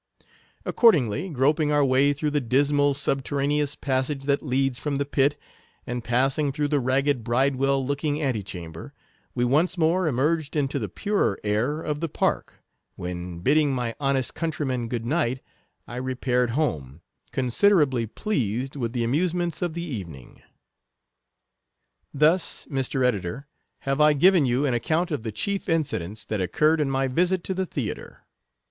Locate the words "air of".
11.43-11.99